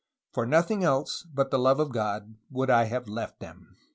For 0.33 0.47
nothing 0.47 0.83
else 0.83 1.27
but 1.31 1.51
the 1.51 1.59
love 1.59 1.79
of 1.79 1.91
God 1.91 2.33
would 2.49 2.71
I 2.71 2.85
have 2.85 3.07
left 3.07 3.39
them." 3.39 3.75